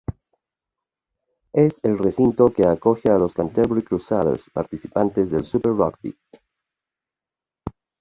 [1.53, 6.17] Es el recinto que acoge a los Canterbury Crusaders, participantes del Super Rugby.